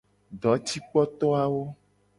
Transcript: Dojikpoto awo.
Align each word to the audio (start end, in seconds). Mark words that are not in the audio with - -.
Dojikpoto 0.41 1.27
awo. 1.43 1.63